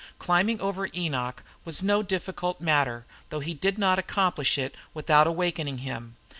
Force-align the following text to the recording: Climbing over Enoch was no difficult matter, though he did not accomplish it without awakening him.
Climbing 0.17 0.59
over 0.59 0.89
Enoch 0.95 1.43
was 1.63 1.83
no 1.83 2.01
difficult 2.01 2.59
matter, 2.59 3.05
though 3.29 3.39
he 3.39 3.53
did 3.53 3.77
not 3.77 3.99
accomplish 3.99 4.57
it 4.57 4.73
without 4.95 5.27
awakening 5.27 5.77
him. 5.85 6.15